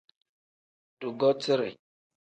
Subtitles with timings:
[0.99, 1.69] Dugotire.